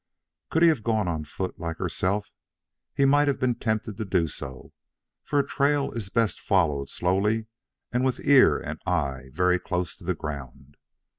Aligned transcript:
Could 0.49 0.63
he 0.63 0.69
have 0.69 0.81
gone 0.83 1.07
on 1.07 1.25
foot 1.25 1.59
like 1.59 1.77
herself, 1.77 2.31
he 2.91 3.05
might 3.05 3.27
have 3.27 3.39
been 3.39 3.53
tempted 3.53 3.97
to 3.97 4.03
do 4.03 4.27
so, 4.27 4.73
for 5.23 5.37
a 5.37 5.45
trail 5.45 5.91
is 5.91 6.09
best 6.09 6.39
followed 6.39 6.89
slowly 6.89 7.45
and 7.91 8.03
with 8.03 8.19
ear 8.25 8.57
and 8.57 8.81
eye 8.87 9.29
very 9.31 9.59
close 9.59 9.95
to 9.97 10.03
the 10.03 10.15
ground. 10.15 10.75